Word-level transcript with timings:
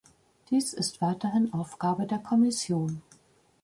Dies 0.49 0.73
ist 0.73 0.99
weiterhin 0.99 1.53
Aufgabe 1.53 2.07
der 2.07 2.17
Kommission. 2.17 3.03